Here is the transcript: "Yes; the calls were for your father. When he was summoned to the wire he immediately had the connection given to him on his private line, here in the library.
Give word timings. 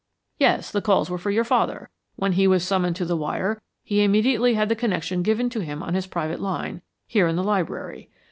"Yes; 0.39 0.71
the 0.71 0.81
calls 0.81 1.11
were 1.11 1.19
for 1.19 1.29
your 1.29 1.43
father. 1.43 1.91
When 2.15 2.31
he 2.31 2.47
was 2.47 2.63
summoned 2.65 2.95
to 2.95 3.05
the 3.05 3.15
wire 3.15 3.61
he 3.83 4.03
immediately 4.03 4.55
had 4.55 4.67
the 4.67 4.75
connection 4.75 5.21
given 5.21 5.47
to 5.51 5.59
him 5.59 5.83
on 5.83 5.93
his 5.93 6.07
private 6.07 6.39
line, 6.39 6.81
here 7.05 7.27
in 7.27 7.35
the 7.35 7.43
library. 7.43 8.09